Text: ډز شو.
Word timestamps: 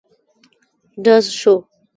ډز 1.03 1.25
شو. 1.39 1.55